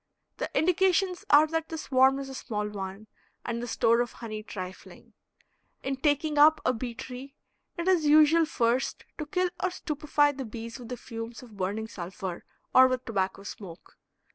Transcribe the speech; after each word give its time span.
The 0.37 0.49
indications 0.57 1.23
are 1.29 1.45
that 1.45 1.69
the 1.69 1.77
swarm 1.77 2.17
is 2.17 2.27
a 2.27 2.33
small 2.33 2.67
one, 2.67 3.05
and 3.45 3.61
the 3.61 3.67
store 3.67 4.01
of 4.01 4.13
honey 4.13 4.41
trifling. 4.41 5.13
In 5.83 5.95
"taking 5.95 6.39
up" 6.39 6.59
a 6.65 6.73
bee 6.73 6.95
tree 6.95 7.35
it 7.77 7.87
is 7.87 8.07
usual 8.07 8.47
first 8.47 9.05
to 9.19 9.27
kill 9.27 9.51
or 9.63 9.69
stupefy 9.69 10.31
the 10.31 10.43
bees 10.45 10.79
with 10.79 10.89
the 10.89 10.97
fumes 10.97 11.43
of 11.43 11.55
burning 11.57 11.87
sulfur 11.87 12.43
or 12.73 12.87
with 12.87 13.05
tobacco 13.05 13.43
smoke. 13.43 13.99